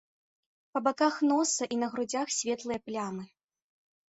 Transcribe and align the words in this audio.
Па 0.77 0.81
баках 0.87 1.19
носа 1.31 1.63
і 1.75 1.79
на 1.81 1.87
грудзях 1.93 2.27
светлыя 2.39 2.79
плямы. 2.89 3.23